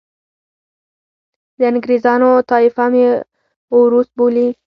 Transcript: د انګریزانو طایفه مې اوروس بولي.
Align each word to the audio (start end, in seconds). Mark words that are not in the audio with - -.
د 1.57 1.59
انګریزانو 1.71 2.29
طایفه 2.49 2.85
مې 2.93 3.05
اوروس 3.75 4.07
بولي. 4.17 4.47